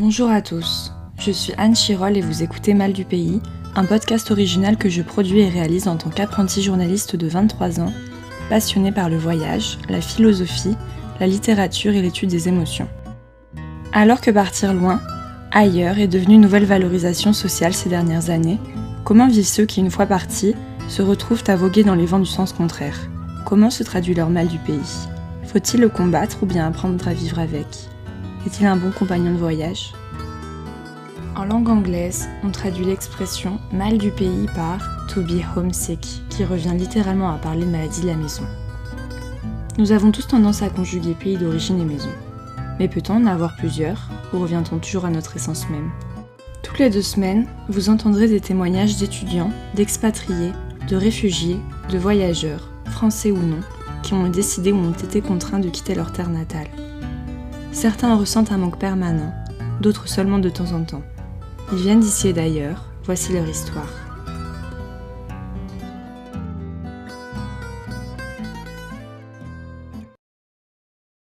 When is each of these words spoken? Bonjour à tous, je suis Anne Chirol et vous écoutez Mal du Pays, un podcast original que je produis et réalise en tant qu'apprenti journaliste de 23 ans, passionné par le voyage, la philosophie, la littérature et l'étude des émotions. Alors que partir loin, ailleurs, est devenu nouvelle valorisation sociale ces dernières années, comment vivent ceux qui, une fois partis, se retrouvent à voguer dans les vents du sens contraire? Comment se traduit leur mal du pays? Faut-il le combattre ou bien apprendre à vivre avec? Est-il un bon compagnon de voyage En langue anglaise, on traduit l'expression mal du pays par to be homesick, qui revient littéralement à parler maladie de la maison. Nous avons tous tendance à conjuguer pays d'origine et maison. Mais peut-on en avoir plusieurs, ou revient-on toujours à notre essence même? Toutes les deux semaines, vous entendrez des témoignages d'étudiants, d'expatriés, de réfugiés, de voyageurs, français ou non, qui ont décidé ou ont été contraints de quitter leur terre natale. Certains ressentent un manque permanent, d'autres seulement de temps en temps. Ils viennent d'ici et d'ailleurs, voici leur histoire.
Bonjour 0.00 0.30
à 0.30 0.40
tous, 0.40 0.92
je 1.18 1.32
suis 1.32 1.52
Anne 1.58 1.74
Chirol 1.74 2.16
et 2.16 2.20
vous 2.20 2.44
écoutez 2.44 2.72
Mal 2.72 2.92
du 2.92 3.04
Pays, 3.04 3.40
un 3.74 3.84
podcast 3.84 4.30
original 4.30 4.76
que 4.76 4.88
je 4.88 5.02
produis 5.02 5.40
et 5.40 5.48
réalise 5.48 5.88
en 5.88 5.96
tant 5.96 6.08
qu'apprenti 6.08 6.62
journaliste 6.62 7.16
de 7.16 7.26
23 7.26 7.80
ans, 7.80 7.92
passionné 8.48 8.92
par 8.92 9.10
le 9.10 9.16
voyage, 9.16 9.76
la 9.88 10.00
philosophie, 10.00 10.76
la 11.18 11.26
littérature 11.26 11.94
et 11.94 12.00
l'étude 12.00 12.30
des 12.30 12.46
émotions. 12.46 12.86
Alors 13.92 14.20
que 14.20 14.30
partir 14.30 14.72
loin, 14.72 15.00
ailleurs, 15.50 15.98
est 15.98 16.06
devenu 16.06 16.38
nouvelle 16.38 16.64
valorisation 16.64 17.32
sociale 17.32 17.74
ces 17.74 17.88
dernières 17.88 18.30
années, 18.30 18.60
comment 19.02 19.26
vivent 19.26 19.48
ceux 19.48 19.66
qui, 19.66 19.80
une 19.80 19.90
fois 19.90 20.06
partis, 20.06 20.54
se 20.86 21.02
retrouvent 21.02 21.42
à 21.48 21.56
voguer 21.56 21.82
dans 21.82 21.96
les 21.96 22.06
vents 22.06 22.20
du 22.20 22.26
sens 22.26 22.52
contraire? 22.52 23.08
Comment 23.44 23.70
se 23.70 23.82
traduit 23.82 24.14
leur 24.14 24.30
mal 24.30 24.46
du 24.46 24.58
pays? 24.58 25.08
Faut-il 25.42 25.80
le 25.80 25.88
combattre 25.88 26.44
ou 26.44 26.46
bien 26.46 26.68
apprendre 26.68 27.08
à 27.08 27.14
vivre 27.14 27.40
avec? 27.40 27.66
Est-il 28.46 28.66
un 28.66 28.76
bon 28.76 28.92
compagnon 28.92 29.32
de 29.32 29.38
voyage 29.38 29.92
En 31.34 31.44
langue 31.44 31.68
anglaise, 31.68 32.28
on 32.44 32.50
traduit 32.50 32.84
l'expression 32.84 33.58
mal 33.72 33.98
du 33.98 34.10
pays 34.10 34.46
par 34.54 34.78
to 35.08 35.22
be 35.22 35.42
homesick, 35.56 36.22
qui 36.30 36.44
revient 36.44 36.74
littéralement 36.76 37.30
à 37.30 37.38
parler 37.38 37.66
maladie 37.66 38.02
de 38.02 38.06
la 38.06 38.14
maison. 38.14 38.44
Nous 39.76 39.92
avons 39.92 40.12
tous 40.12 40.28
tendance 40.28 40.62
à 40.62 40.70
conjuguer 40.70 41.14
pays 41.14 41.36
d'origine 41.36 41.80
et 41.80 41.84
maison. 41.84 42.10
Mais 42.78 42.88
peut-on 42.88 43.14
en 43.14 43.26
avoir 43.26 43.56
plusieurs, 43.56 44.08
ou 44.32 44.38
revient-on 44.38 44.78
toujours 44.78 45.04
à 45.04 45.10
notre 45.10 45.36
essence 45.36 45.68
même? 45.68 45.90
Toutes 46.62 46.78
les 46.78 46.90
deux 46.90 47.02
semaines, 47.02 47.46
vous 47.68 47.90
entendrez 47.90 48.28
des 48.28 48.40
témoignages 48.40 48.98
d'étudiants, 48.98 49.50
d'expatriés, 49.74 50.52
de 50.88 50.96
réfugiés, 50.96 51.58
de 51.90 51.98
voyageurs, 51.98 52.68
français 52.86 53.32
ou 53.32 53.38
non, 53.38 53.60
qui 54.02 54.14
ont 54.14 54.28
décidé 54.28 54.70
ou 54.70 54.76
ont 54.76 54.92
été 54.92 55.20
contraints 55.20 55.58
de 55.58 55.70
quitter 55.70 55.94
leur 55.94 56.12
terre 56.12 56.30
natale. 56.30 56.68
Certains 57.80 58.16
ressentent 58.16 58.50
un 58.50 58.58
manque 58.58 58.80
permanent, 58.80 59.32
d'autres 59.80 60.08
seulement 60.08 60.40
de 60.40 60.48
temps 60.48 60.72
en 60.72 60.82
temps. 60.82 61.04
Ils 61.70 61.78
viennent 61.78 62.00
d'ici 62.00 62.26
et 62.26 62.32
d'ailleurs, 62.32 62.86
voici 63.04 63.32
leur 63.32 63.48
histoire. 63.48 64.07